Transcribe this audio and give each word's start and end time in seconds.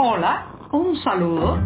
Hola, 0.00 0.46
un 0.70 0.94
saludo. 1.02 1.58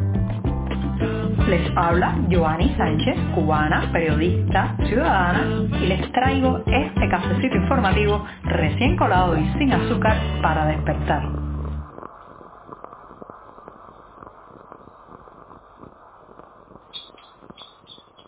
Les 1.50 1.70
habla 1.76 2.16
Joanny 2.30 2.74
Sánchez, 2.78 3.14
cubana, 3.34 3.90
periodista, 3.92 4.74
ciudadana, 4.86 5.68
y 5.78 5.86
les 5.86 6.10
traigo 6.12 6.62
este 6.64 7.08
cafecito 7.10 7.56
informativo 7.56 8.24
recién 8.44 8.96
colado 8.96 9.36
y 9.36 9.46
sin 9.58 9.70
azúcar 9.70 10.16
para 10.40 10.64
despertar. 10.64 11.42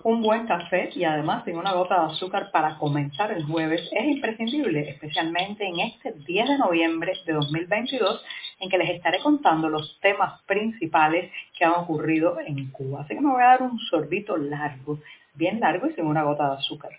Un 0.02 0.20
buen 0.20 0.46
café 0.46 0.90
y 0.94 1.04
además 1.04 1.46
sin 1.46 1.56
una 1.56 1.72
gota 1.72 2.00
de 2.00 2.12
azúcar 2.12 2.50
para 2.52 2.76
comenzar 2.76 3.32
el 3.32 3.42
jueves 3.46 3.80
es 3.90 4.04
imprescindible, 4.04 4.90
especialmente 4.90 5.66
en 5.66 5.80
este 5.80 6.12
10 6.12 6.46
de 6.46 6.58
noviembre 6.58 7.14
de 7.24 7.32
2022 7.32 8.22
en 8.64 8.70
que 8.70 8.78
les 8.78 8.90
estaré 8.90 9.20
contando 9.20 9.68
los 9.68 9.98
temas 10.00 10.40
principales 10.42 11.30
que 11.56 11.64
han 11.64 11.72
ocurrido 11.72 12.38
en 12.40 12.70
Cuba. 12.70 13.02
Así 13.02 13.14
que 13.14 13.20
me 13.20 13.30
voy 13.30 13.42
a 13.42 13.46
dar 13.46 13.62
un 13.62 13.78
sorbito 13.78 14.36
largo, 14.36 14.98
bien 15.34 15.60
largo 15.60 15.86
y 15.86 15.92
sin 15.92 16.06
una 16.06 16.22
gota 16.22 16.48
de 16.48 16.56
azúcar. 16.56 16.92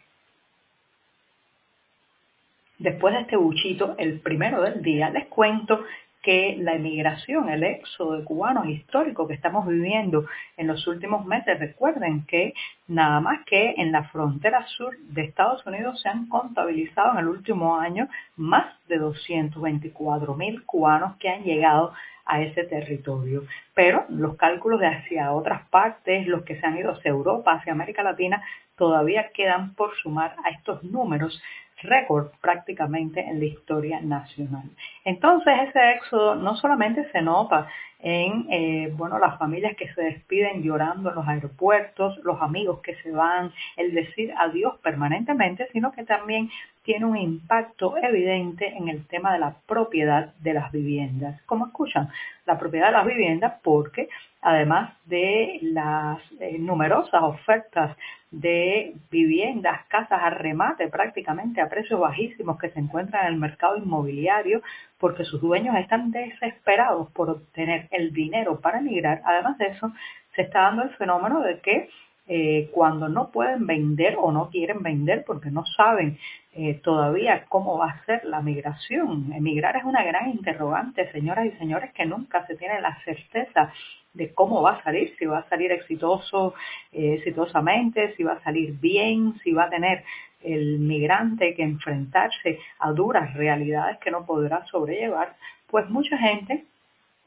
Después 2.78 3.14
de 3.14 3.22
este 3.22 3.38
buchito, 3.38 3.96
el 3.98 4.20
primero 4.20 4.62
del 4.62 4.82
día, 4.82 5.10
les 5.10 5.26
cuento 5.28 5.84
que 6.26 6.58
la 6.60 6.74
emigración, 6.74 7.50
el 7.50 7.64
éxodo 7.64 8.18
de 8.18 8.24
cubanos 8.24 8.68
histórico 8.68 9.28
que 9.28 9.36
estamos 9.36 9.68
viviendo 9.68 10.26
en 10.58 10.66
los 10.66 10.88
últimos 10.88 11.24
meses, 11.24 11.60
recuerden 11.60 12.26
que 12.26 12.56
nada 12.88 13.20
más 13.20 13.46
que 13.46 13.76
en 13.78 13.92
la 13.92 14.06
frontera 14.06 14.66
sur 14.66 14.98
de 15.10 15.22
Estados 15.22 15.64
Unidos 15.68 16.02
se 16.02 16.10
han 16.10 16.28
contabilizado 16.28 17.12
en 17.12 17.20
el 17.20 17.28
último 17.28 17.78
año 17.78 18.10
más 18.38 18.66
de 18.88 18.98
224 18.98 20.34
mil 20.34 20.66
cubanos 20.66 21.16
que 21.18 21.30
han 21.30 21.44
llegado 21.44 21.94
a 22.26 22.42
ese 22.42 22.64
territorio. 22.64 23.44
Pero 23.76 24.05
los 24.10 24.36
cálculos 24.36 24.80
de 24.80 24.88
hacia 24.88 25.32
otras 25.32 25.68
partes, 25.70 26.26
los 26.26 26.42
que 26.42 26.60
se 26.60 26.66
han 26.66 26.76
ido 26.76 26.94
hacia 26.94 27.12
Europa, 27.12 27.54
hacia 27.54 27.74
América 27.74 28.02
Latina, 28.02 28.44
todavía 28.76 29.30
quedan 29.32 29.76
por 29.76 29.96
sumar 29.98 30.36
a 30.44 30.49
estos 30.49 30.84
números 30.84 31.40
récord 31.86 32.32
prácticamente 32.41 33.22
en 33.22 33.40
la 33.40 33.46
historia 33.46 34.02
nacional. 34.02 34.70
Entonces 35.04 35.54
ese 35.70 35.92
éxodo 35.94 36.36
no 36.36 36.55
solamente 36.55 37.10
se 37.12 37.22
nota 37.22 37.68
en 38.00 38.46
eh, 38.52 38.94
bueno, 38.96 39.18
las 39.18 39.40
familias 39.40 39.76
que 39.76 39.92
se 39.94 40.02
despiden 40.02 40.62
llorando 40.62 41.10
en 41.10 41.16
los 41.16 41.27
aeropuertos, 41.27 42.18
los 42.24 42.42
amigos 42.42 42.82
que 42.82 42.96
se 42.96 43.12
van, 43.12 43.52
el 43.77 43.94
decir 43.94 44.34
adiós 44.38 44.77
permanentemente, 44.84 45.68
sino 45.74 45.92
que 45.92 46.04
también 46.04 46.50
tiene 46.84 47.05
un 47.05 47.18
impacto 47.18 47.98
evidente 47.98 48.68
en 48.77 48.90
el 48.90 49.08
tema 49.08 49.34
de 49.34 49.40
la 49.40 49.55
propiedad 49.66 50.36
de 50.36 50.54
las 50.54 50.72
viviendas. 50.72 51.42
Como 51.48 51.66
escuchan, 51.66 52.10
la 52.46 52.60
propiedad 52.60 52.88
de 52.88 52.94
las 52.94 53.08
viviendas 53.08 53.55
porque 53.64 54.08
además 54.46 54.93
de 55.05 55.57
las 55.63 56.20
eh, 56.40 56.60
numerosas 56.60 57.24
ofertas 57.24 57.98
de 58.29 58.93
viviendas, 59.10 59.85
casas 59.87 60.21
a 60.21 60.29
remate 60.29 60.87
prácticamente 60.87 61.62
a 61.62 61.68
precios 61.68 61.99
bajísimos 61.99 62.60
que 62.60 62.70
se 62.70 62.79
encuentran 62.79 63.26
en 63.26 63.34
el 63.34 63.40
mercado 63.40 63.76
inmobiliario 63.76 64.62
porque 65.00 65.25
sus 65.25 65.41
dueños 65.41 65.75
están 65.78 66.12
desesperados 66.12 67.09
por 67.12 67.31
obtener 67.31 67.88
el 67.90 68.13
dinero 68.13 68.62
para 68.62 68.78
emigrar. 68.78 69.24
Además 69.25 69.57
de 69.57 69.66
eso, 69.66 69.91
se 70.35 70.44
está 70.44 70.62
dando 70.62 70.84
el 70.84 70.91
fenómeno 70.91 71.41
de 71.41 71.59
que 71.62 71.90
eh, 72.28 72.69
cuando 72.72 73.07
no 73.07 73.29
pueden 73.29 73.68
vender 73.68 74.16
o 74.19 74.31
no 74.31 74.50
quieren 74.50 74.81
vender 74.81 75.23
porque 75.25 75.51
no 75.51 75.63
saben 75.78 76.18
eh, 76.53 76.79
todavía 76.84 77.45
cómo 77.50 77.78
va 77.78 77.91
a 77.91 78.06
ser 78.06 78.25
la 78.25 78.41
migración. 78.41 79.31
Emigrar 79.34 79.78
es 79.78 79.84
una 79.84 80.03
gran 80.03 80.29
interrogante, 80.29 81.12
señoras 81.12 81.46
y 81.46 81.51
señores, 81.57 81.91
que 81.94 82.06
nunca 82.06 82.46
se 82.47 82.56
tiene 82.56 82.81
la 82.81 82.97
certeza 83.03 83.72
de 84.13 84.34
cómo 84.34 84.62
va 84.62 84.72
a 84.78 84.84
salir, 84.84 85.13
si 85.19 85.25
va 85.25 85.40
a 85.40 85.50
salir 85.50 85.72
exitoso, 85.72 86.56
eh, 86.91 87.16
exitosamente, 87.16 88.16
si 88.16 88.24
va 88.24 88.34
a 88.34 88.44
salir 88.44 88.74
bien, 88.80 89.35
si 89.44 89.52
va 89.52 89.66
a 89.66 89.69
tener 89.69 90.03
el 90.41 90.80
migrante 90.80 91.53
que 91.53 91.64
enfrentarse 91.64 92.59
a 92.80 92.91
duras 92.91 93.34
realidades 93.34 93.97
que 94.00 94.12
no 94.12 94.25
podrá 94.25 94.66
sobrellevar, 94.68 95.35
pues 95.68 95.90
mucha 95.90 96.18
gente 96.18 96.66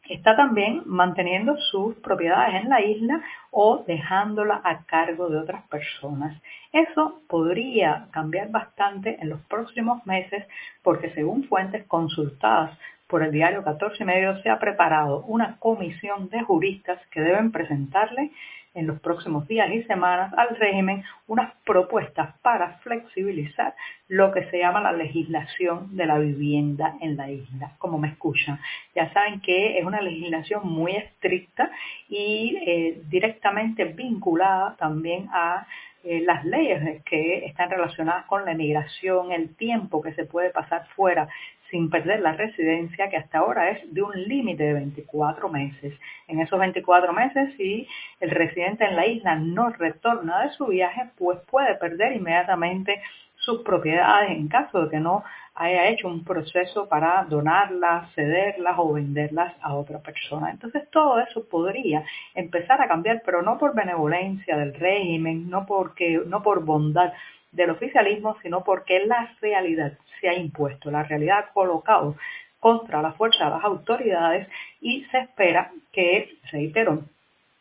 está 0.09 0.37
también 0.37 0.83
manteniendo 0.87 1.57
sus 1.71 1.97
propiedades 1.97 2.63
en 2.63 2.69
la 2.69 2.81
isla 2.81 3.21
o 3.51 3.85
dejándola 3.87 4.61
a 4.65 4.85
cargo 4.85 5.29
de 5.29 5.39
otras 5.39 5.63
personas. 5.69 6.41
Eso 6.73 7.21
podría 7.29 8.09
cambiar 8.11 8.51
bastante 8.51 9.19
en 9.21 9.29
los 9.29 9.41
próximos 9.43 10.05
meses 10.07 10.45
porque 10.83 11.11
según 11.11 11.45
fuentes 11.45 11.85
consultadas 11.87 12.79
por 13.07 13.23
el 13.23 13.33
diario 13.33 13.65
14 13.65 14.03
y 14.03 14.07
medio 14.07 14.41
se 14.43 14.51
ha 14.51 14.59
preparado 14.59 15.23
una 15.23 15.57
comisión 15.59 16.29
de 16.29 16.43
juristas 16.43 16.99
que 17.11 17.21
deben 17.21 17.51
presentarle 17.51 18.31
en 18.75 18.87
los 18.87 19.01
próximos 19.01 19.47
días 19.49 19.71
y 19.73 19.83
semanas 19.85 20.33
al 20.37 20.57
régimen 20.57 21.05
unas 21.27 21.53
propuestas 21.65 22.35
para 22.43 22.79
flexibilizar 22.79 23.75
lo 24.09 24.33
que 24.33 24.45
se 24.51 24.59
llama 24.59 24.81
la 24.81 24.93
legislación 24.93 25.97
de 25.97 26.07
la 26.07 26.19
vivienda 26.19 26.95
en 27.01 27.17
la 27.17 27.31
isla, 27.31 27.73
como 27.79 27.99
me 27.99 28.09
escuchan. 28.09 28.59
Ya 28.95 29.13
saben 29.13 29.41
que 29.41 29.79
es 29.79 29.85
una 29.85 30.01
legislación 30.01 30.67
muy 30.67 30.97
estricta 30.97 31.71
y 32.09 32.57
eh, 32.67 33.03
directamente 33.09 33.85
vinculada 33.85 34.77
también 34.77 35.29
a 35.33 35.67
eh, 36.05 36.23
las 36.25 36.45
leyes 36.45 37.03
que 37.05 37.45
están 37.47 37.71
relacionadas 37.71 38.25
con 38.27 38.45
la 38.45 38.53
emigración, 38.53 39.33
el 39.33 39.55
tiempo 39.57 40.01
que 40.01 40.15
se 40.15 40.25
puede 40.25 40.51
pasar 40.51 40.87
fuera 40.95 41.29
sin 41.71 41.91
perder 41.91 42.21
la 42.21 42.33
residencia, 42.33 43.09
que 43.09 43.17
hasta 43.17 43.39
ahora 43.39 43.71
es 43.71 43.93
de 43.93 44.03
un 44.03 44.13
límite 44.15 44.63
de 44.63 44.75
24 44.75 45.49
meses. 45.49 45.95
En 46.27 46.41
esos 46.41 46.59
24 46.59 47.13
meses, 47.13 47.55
si 47.57 47.87
el 48.21 48.31
residente 48.31 48.85
en 48.85 48.97
la 48.97 49.07
isla 49.07 49.37
no 49.37 49.71
retorna 49.71 50.43
de 50.43 50.51
su 50.51 50.67
viaje, 50.67 51.11
pues 51.17 51.39
puede 51.51 51.75
perder 51.77 52.13
inmediatamente 52.13 53.01
sus 53.37 53.63
propiedades 53.63 54.31
en 54.31 54.49
caso 54.49 54.85
de 54.85 54.91
que 54.91 55.01
no 55.01 55.25
haya 55.55 55.89
hecho 55.89 56.07
un 56.07 56.23
proceso 56.23 56.89
para 56.89 57.25
donarlas, 57.29 58.13
cederlas 58.15 58.75
o 58.79 58.93
venderlas 58.93 59.55
a 59.61 59.75
otra 59.75 59.99
persona. 59.99 60.51
Entonces 60.51 60.89
todo 60.91 61.19
eso 61.19 61.49
podría 61.49 62.05
empezar 62.35 62.81
a 62.81 62.89
cambiar, 62.89 63.23
pero 63.25 63.43
no 63.43 63.59
por 63.59 63.75
benevolencia 63.75 64.57
del 64.57 64.75
régimen, 64.75 65.51
no 65.51 65.67
porque, 65.67 66.23
no 66.27 66.43
por 66.43 66.65
bondad 66.65 67.13
del 67.53 67.71
oficialismo, 67.71 68.37
sino 68.43 68.63
porque 68.65 69.05
la 69.07 69.35
realidad 69.41 69.93
se 70.21 70.29
ha 70.29 70.35
impuesto, 70.35 70.91
la 70.91 71.03
realidad 71.03 71.39
ha 71.39 71.53
colocado 71.53 72.17
contra 72.61 73.03
la 73.03 73.13
fuerza 73.13 73.45
de 73.45 73.51
las 73.51 73.65
autoridades 73.65 74.49
y 74.81 75.05
se 75.07 75.19
espera 75.19 75.71
que, 75.93 76.39
reitero, 76.51 77.05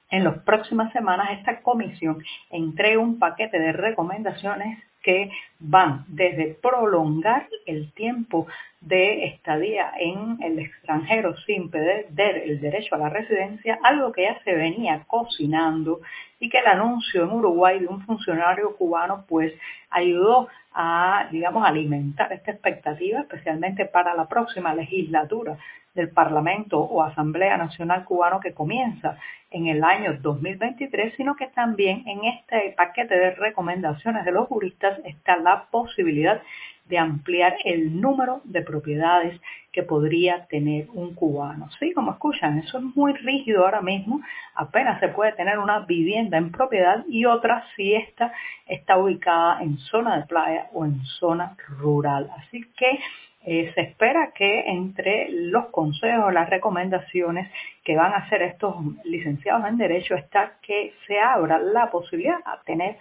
en 0.09 0.23
las 0.23 0.39
próximas 0.39 0.91
semanas 0.93 1.31
esta 1.31 1.61
comisión 1.61 2.23
entregue 2.49 2.97
un 2.97 3.19
paquete 3.19 3.59
de 3.59 3.73
recomendaciones 3.73 4.79
que 5.01 5.29
van 5.59 6.05
desde 6.07 6.57
prolongar 6.61 7.47
el 7.65 7.91
tiempo 7.93 8.47
de 8.81 9.25
estadía 9.25 9.91
en 9.99 10.37
el 10.41 10.59
extranjero 10.59 11.35
sin 11.45 11.69
perder 11.69 12.37
el 12.45 12.61
derecho 12.61 12.95
a 12.95 12.99
la 12.99 13.09
residencia, 13.09 13.79
algo 13.83 14.11
que 14.11 14.23
ya 14.23 14.39
se 14.43 14.53
venía 14.53 15.03
cocinando 15.07 16.01
y 16.39 16.49
que 16.49 16.59
el 16.59 16.67
anuncio 16.67 17.23
en 17.23 17.31
Uruguay 17.31 17.79
de 17.79 17.87
un 17.87 18.01
funcionario 18.05 18.75
cubano 18.75 19.25
pues 19.27 19.53
ayudó 19.89 20.47
a, 20.73 21.27
digamos, 21.31 21.65
alimentar 21.65 22.31
esta 22.31 22.51
expectativa, 22.51 23.21
especialmente 23.21 23.85
para 23.85 24.13
la 24.13 24.27
próxima 24.27 24.75
legislatura 24.75 25.57
del 25.97 26.09
Parlamento 26.09 26.79
o 26.79 27.03
Asamblea 27.03 27.57
Nacional 27.57 28.05
Cubano 28.05 28.39
que 28.39 28.53
comienza 28.53 29.17
en 29.51 29.67
el 29.67 29.83
año 29.83 30.17
2023, 30.21 31.15
sino 31.17 31.35
que 31.35 31.47
también 31.47 32.03
en 32.07 32.23
este 32.25 32.73
paquete 32.77 33.17
de 33.17 33.31
recomendaciones 33.31 34.23
de 34.23 34.31
los 34.31 34.47
juristas 34.47 34.99
está 35.03 35.37
la 35.37 35.65
posibilidad 35.71 36.41
de 36.85 36.97
ampliar 36.97 37.57
el 37.65 37.99
número 37.99 38.41
de 38.45 38.61
propiedades 38.61 39.41
que 39.71 39.83
podría 39.83 40.45
tener 40.45 40.87
un 40.93 41.13
cubano. 41.13 41.69
Sí, 41.79 41.91
como 41.93 42.11
escuchan, 42.11 42.59
eso 42.59 42.77
es 42.77 42.83
muy 42.95 43.13
rígido 43.13 43.65
ahora 43.65 43.81
mismo. 43.81 44.21
Apenas 44.55 44.99
se 44.99 45.09
puede 45.09 45.33
tener 45.33 45.59
una 45.59 45.79
vivienda 45.79 46.37
en 46.37 46.51
propiedad 46.51 47.03
y 47.09 47.25
otra 47.25 47.65
si 47.75 47.93
esta 47.93 48.31
está 48.67 48.97
ubicada 48.97 49.61
en 49.61 49.77
zona 49.79 50.17
de 50.17 50.25
playa 50.27 50.67
o 50.73 50.85
en 50.85 51.03
zona 51.19 51.55
rural. 51.79 52.29
Así 52.37 52.63
que 52.77 52.99
se 53.47 53.81
espera 53.81 54.31
que 54.35 54.65
entre 54.67 55.29
los 55.29 55.67
consejos, 55.67 56.33
las 56.33 56.49
recomendaciones 56.49 57.49
que 57.85 57.95
van 57.95 58.11
a 58.11 58.17
hacer 58.17 58.41
estos 58.41 58.75
licenciados 59.05 59.65
en 59.65 59.77
Derecho 59.77 60.15
está 60.15 60.57
que 60.61 60.93
se 61.07 61.17
abra 61.17 61.57
la 61.57 61.89
posibilidad 61.89 62.39
de 62.39 62.65
tener 62.65 62.97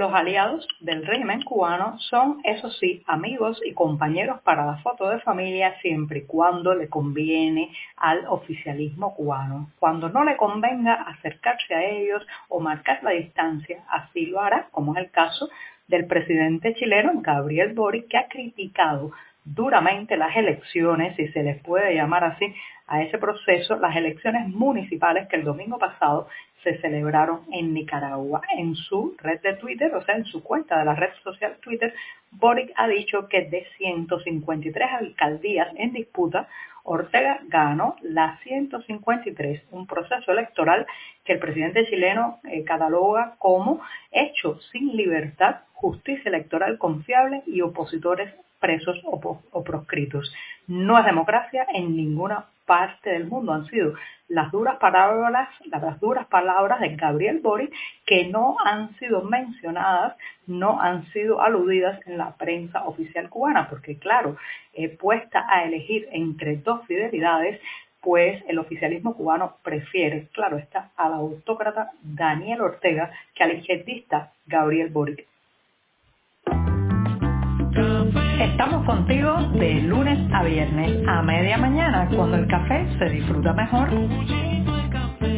Los 0.00 0.14
aliados 0.14 0.66
del 0.80 1.04
régimen 1.04 1.42
cubano 1.42 1.98
son, 1.98 2.40
eso 2.44 2.70
sí, 2.70 3.04
amigos 3.06 3.60
y 3.62 3.74
compañeros 3.74 4.40
para 4.40 4.64
la 4.64 4.78
foto 4.78 5.10
de 5.10 5.20
familia 5.20 5.78
siempre 5.82 6.20
y 6.20 6.22
cuando 6.22 6.74
le 6.74 6.88
conviene 6.88 7.70
al 7.98 8.24
oficialismo 8.26 9.14
cubano. 9.14 9.68
Cuando 9.78 10.08
no 10.08 10.24
le 10.24 10.38
convenga 10.38 10.94
acercarse 10.94 11.74
a 11.74 11.84
ellos 11.84 12.26
o 12.48 12.60
marcar 12.60 13.02
la 13.02 13.10
distancia, 13.10 13.84
así 13.90 14.24
lo 14.24 14.40
hará, 14.40 14.68
como 14.70 14.94
es 14.94 15.04
el 15.04 15.10
caso 15.10 15.50
del 15.86 16.06
presidente 16.06 16.72
chileno 16.76 17.12
Gabriel 17.16 17.74
Boric, 17.74 18.08
que 18.08 18.16
ha 18.16 18.28
criticado 18.28 19.10
duramente 19.44 20.16
las 20.16 20.34
elecciones, 20.34 21.14
si 21.16 21.28
se 21.28 21.42
les 21.42 21.62
puede 21.62 21.94
llamar 21.94 22.24
así, 22.24 22.54
a 22.86 23.02
ese 23.02 23.18
proceso, 23.18 23.76
las 23.76 23.94
elecciones 23.94 24.48
municipales 24.48 25.28
que 25.28 25.36
el 25.36 25.44
domingo 25.44 25.78
pasado 25.78 26.26
se 26.62 26.78
celebraron 26.80 27.40
en 27.52 27.74
Nicaragua. 27.74 28.42
En 28.56 28.74
su 28.74 29.14
red 29.18 29.40
de 29.40 29.54
Twitter, 29.54 29.94
o 29.94 30.02
sea, 30.02 30.16
en 30.16 30.24
su 30.24 30.42
cuenta 30.42 30.78
de 30.78 30.84
la 30.84 30.94
red 30.94 31.10
social 31.22 31.56
Twitter, 31.60 31.94
Boric 32.30 32.72
ha 32.76 32.88
dicho 32.88 33.28
que 33.28 33.42
de 33.42 33.66
153 33.78 34.88
alcaldías 34.92 35.68
en 35.76 35.92
disputa, 35.92 36.48
Ortega 36.82 37.40
ganó 37.48 37.96
las 38.02 38.40
153, 38.40 39.64
un 39.70 39.86
proceso 39.86 40.32
electoral 40.32 40.86
que 41.24 41.34
el 41.34 41.38
presidente 41.38 41.86
chileno 41.86 42.40
eh, 42.44 42.64
cataloga 42.64 43.34
como 43.38 43.80
hecho 44.10 44.58
sin 44.72 44.96
libertad, 44.96 45.60
justicia 45.74 46.28
electoral 46.28 46.78
confiable 46.78 47.42
y 47.46 47.60
opositores 47.60 48.32
presos 48.60 49.00
o, 49.04 49.64
proscritos. 49.64 50.32
No 50.66 50.98
es 50.98 51.04
democracia 51.04 51.66
en 51.72 51.96
ninguna 51.96 52.46
parte 52.70 53.10
del 53.10 53.26
mundo. 53.26 53.52
Han 53.52 53.66
sido 53.66 53.94
las 54.28 54.52
duras 54.52 54.76
palabras, 54.76 55.48
las 55.64 55.98
duras 55.98 56.24
palabras 56.28 56.78
de 56.78 56.94
Gabriel 56.94 57.40
Boric 57.40 57.74
que 58.06 58.26
no 58.26 58.58
han 58.64 58.94
sido 59.00 59.22
mencionadas, 59.22 60.16
no 60.46 60.80
han 60.80 61.04
sido 61.06 61.42
aludidas 61.42 61.98
en 62.06 62.16
la 62.16 62.36
prensa 62.36 62.84
oficial 62.84 63.28
cubana, 63.28 63.68
porque 63.68 63.98
claro, 63.98 64.36
puesta 65.00 65.44
a 65.48 65.64
elegir 65.64 66.06
entre 66.12 66.58
dos 66.58 66.86
fidelidades, 66.86 67.60
pues 68.02 68.40
el 68.46 68.60
oficialismo 68.60 69.16
cubano 69.16 69.56
prefiere, 69.64 70.28
claro 70.32 70.56
está, 70.56 70.92
al 70.96 71.14
autócrata 71.14 71.90
Daniel 72.02 72.60
Ortega 72.60 73.10
que 73.34 73.42
al 73.42 73.58
izquierdista 73.58 74.30
Gabriel 74.46 74.90
Boric. 74.90 75.26
Estamos 78.40 78.86
contigo 78.86 79.36
de 79.58 79.82
lunes 79.82 80.18
a 80.32 80.42
viernes 80.42 81.06
a 81.06 81.20
media 81.20 81.58
mañana 81.58 82.08
cuando 82.16 82.38
el 82.38 82.46
café 82.46 82.86
se 82.98 83.10
disfruta 83.10 83.52
mejor. 83.52 83.90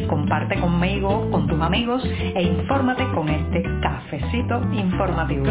Comparte 0.07 0.57
conmigo, 0.57 1.29
con 1.29 1.45
tus 1.45 1.59
amigos 1.59 2.01
e 2.05 2.41
infórmate 2.41 3.03
con 3.13 3.27
este 3.27 3.61
cafecito 3.81 4.61
informativo. 4.71 5.43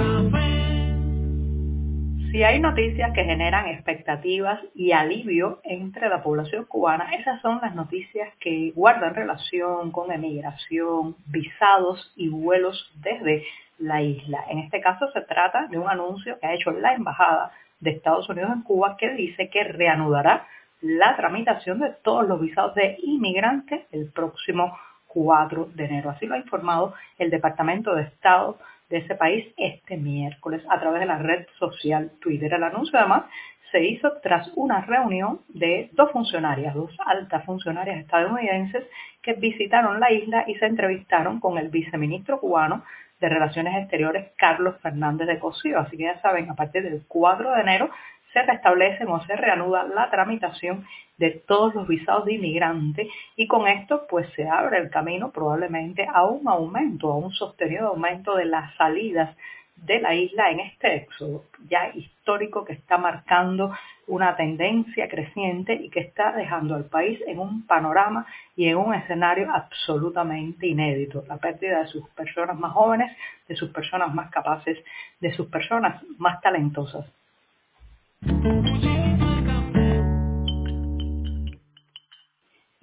Si 2.31 2.43
hay 2.43 2.59
noticias 2.59 3.13
que 3.13 3.25
generan 3.25 3.67
expectativas 3.67 4.59
y 4.75 4.93
alivio 4.93 5.61
entre 5.65 6.09
la 6.09 6.23
población 6.23 6.65
cubana, 6.65 7.11
esas 7.21 7.43
son 7.43 7.61
las 7.61 7.75
noticias 7.75 8.31
que 8.41 8.73
guardan 8.75 9.15
relación 9.15 9.93
con 9.93 10.11
emigración, 10.11 11.17
visados 11.27 12.15
y 12.17 12.31
vuelos 12.31 12.91
desde 13.03 13.45
la 13.83 14.01
isla. 14.01 14.45
En 14.49 14.59
este 14.59 14.81
caso 14.81 15.11
se 15.13 15.23
trata 15.23 15.67
de 15.67 15.79
un 15.79 15.89
anuncio 15.89 16.39
que 16.39 16.47
ha 16.47 16.55
hecho 16.55 16.71
la 16.71 16.95
Embajada 16.95 17.53
de 17.81 17.91
Estados 17.91 18.29
Unidos 18.29 18.53
en 18.55 18.63
Cuba 18.63 18.97
que 18.97 19.11
dice 19.11 19.51
que 19.51 19.65
reanudará 19.65 20.47
la 20.81 21.17
tramitación 21.17 21.81
de 21.81 21.91
todos 22.03 22.27
los 22.27 22.41
visados 22.41 22.75
de 22.75 22.97
inmigrantes 23.03 23.83
el 23.91 24.11
próximo 24.11 24.77
4 25.09 25.71
de 25.75 25.85
enero. 25.85 26.11
Así 26.11 26.27
lo 26.27 26.35
ha 26.35 26.39
informado 26.39 26.95
el 27.19 27.31
Departamento 27.31 27.95
de 27.95 28.03
Estado 28.03 28.59
de 28.89 28.99
ese 28.99 29.15
país 29.15 29.47
este 29.57 29.97
miércoles 29.97 30.63
a 30.69 30.79
través 30.79 31.01
de 31.01 31.07
la 31.07 31.19
red 31.19 31.47
social 31.59 32.13
Twitter. 32.21 32.53
El 32.53 32.65
anuncio 32.65 32.99
además 32.99 33.25
se 33.73 33.83
hizo 33.85 34.13
tras 34.23 34.51
una 34.55 34.83
reunión 34.83 35.41
de 35.49 35.89
dos 35.93 36.11
funcionarias, 36.13 36.75
dos 36.75 36.95
altas 37.05 37.45
funcionarias 37.45 37.99
estadounidenses 37.99 38.85
que 39.23 39.33
visitaron 39.33 39.99
la 39.99 40.13
isla 40.13 40.45
y 40.47 40.55
se 40.57 40.67
entrevistaron 40.67 41.41
con 41.41 41.59
el 41.59 41.69
viceministro 41.69 42.39
cubano 42.39 42.85
de 43.23 43.29
Relaciones 43.29 43.77
Exteriores 43.77 44.33
Carlos 44.37 44.75
Fernández 44.83 45.29
de 45.29 45.39
Cosío. 45.39 45.79
Así 45.79 45.97
que 45.97 46.03
ya 46.03 46.21
saben, 46.21 46.51
a 46.51 46.57
partir 46.57 46.83
del 46.83 47.05
4 47.07 47.53
de 47.53 47.61
enero 47.61 47.89
se 48.33 48.43
restablece 48.43 49.05
o 49.05 49.21
se 49.21 49.37
reanuda 49.37 49.85
la 49.85 50.11
tramitación 50.11 50.85
de 51.19 51.31
todos 51.31 51.75
los 51.75 51.87
visados 51.87 52.25
de 52.25 52.35
inmigrantes 52.35 53.07
y 53.37 53.47
con 53.47 53.69
esto 53.69 54.07
pues 54.09 54.29
se 54.35 54.49
abre 54.49 54.79
el 54.79 54.91
camino 54.91 55.31
probablemente 55.31 56.07
a 56.13 56.25
un 56.25 56.49
aumento, 56.49 57.13
a 57.13 57.17
un 57.17 57.31
sostenido 57.33 57.89
aumento 57.89 58.35
de 58.35 58.47
las 58.47 58.75
salidas 58.75 59.37
de 59.77 60.01
la 60.01 60.15
isla 60.15 60.51
en 60.51 60.61
este 60.61 60.97
éxodo 60.97 61.45
ya 61.69 61.91
histórico 61.95 62.65
que 62.65 62.73
está 62.73 62.99
marcando 62.99 63.73
una 64.07 64.37
tendencia 64.37 65.09
creciente 65.09 65.75
y 65.75 65.89
que 65.89 66.01
está 66.01 66.33
dejando 66.33 66.75
al 66.75 66.85
país 66.85 67.21
en 67.27 67.39
un 67.39 67.67
panorama 67.67 68.27
y 68.57 68.69
en 68.69 68.77
un 68.77 68.95
escenario 68.95 69.53
absolutamente 69.53 70.67
inédito. 70.67 71.25
La 71.29 71.37
pérdida 71.37 71.81
de 71.81 71.87
sus 71.87 72.09
personas 72.11 72.59
más 72.59 72.73
jóvenes, 72.73 73.17
de 73.49 73.57
sus 73.57 73.71
personas 73.71 74.13
más 74.13 74.31
capaces, 74.31 74.79
de 75.21 75.33
sus 75.33 75.47
personas 75.49 76.03
más 76.19 76.41
talentosas. 76.41 77.07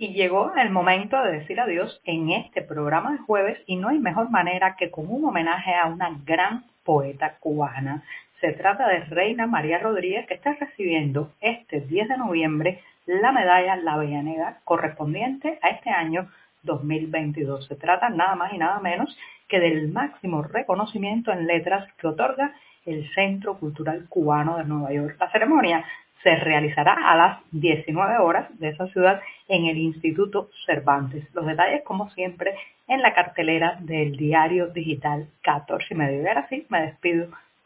Y 0.02 0.14
llegó 0.14 0.54
el 0.56 0.70
momento 0.70 1.22
de 1.22 1.40
decir 1.40 1.60
adiós 1.60 2.00
en 2.06 2.30
este 2.30 2.62
programa 2.62 3.12
de 3.12 3.18
jueves 3.18 3.60
y 3.66 3.76
no 3.76 3.90
hay 3.90 4.00
mejor 4.00 4.30
manera 4.30 4.78
que 4.78 4.90
con 4.90 5.12
un 5.12 5.26
homenaje 5.26 5.76
a 5.76 5.88
una 5.88 6.18
gran 6.26 6.64
poeta 6.86 7.36
cubana. 7.40 8.04
Se 8.42 8.54
trata 8.54 8.88
de 8.88 9.02
Reina 9.06 9.48
María 9.48 9.80
Rodríguez 9.80 10.26
que 10.26 10.36
está 10.36 10.54
recibiendo 10.54 11.34
este 11.42 11.82
10 11.82 12.08
de 12.08 12.18
noviembre 12.18 12.82
la 13.06 13.34
medalla 13.34 13.76
La 13.76 13.94
Avellaneda 13.94 14.62
correspondiente 14.64 15.60
a 15.62 15.70
este 15.70 15.90
año 15.90 16.30
2022. 16.64 17.68
Se 17.68 17.76
trata 17.76 18.10
nada 18.10 18.36
más 18.36 18.54
y 18.54 18.58
nada 18.58 18.80
menos 18.80 19.18
que 19.50 19.60
del 19.60 19.90
máximo 19.90 20.42
reconocimiento 20.42 21.34
en 21.34 21.48
letras 21.48 21.92
que 21.98 22.08
otorga 22.08 22.54
el 22.86 23.10
Centro 23.14 23.58
Cultural 23.58 24.06
Cubano 24.08 24.58
de 24.58 24.64
Nueva 24.64 24.94
York. 24.94 25.18
La 25.20 25.32
ceremonia 25.32 25.84
se 26.24 26.36
realizará 26.36 26.94
a 26.94 27.18
las 27.18 27.40
19 27.52 28.20
horas 28.20 28.48
de 28.58 28.70
esa 28.70 28.88
ciudad 28.88 29.22
en 29.50 29.66
el 29.66 29.78
Instituto 29.78 30.50
Cervantes. 30.66 31.26
Los 31.34 31.46
detalles, 31.46 31.84
como 31.84 32.10
siempre, 32.12 32.56
en 32.88 33.02
la 33.02 33.14
cartelera 33.14 33.78
del 33.82 34.16
diario 34.16 34.68
digital 34.68 35.28
14 35.42 35.94
y 35.94 35.98
medio. 35.98 36.24
Y 36.24 36.28
ahora 36.28 36.48
me 36.70 36.82
despido. 36.82 37.28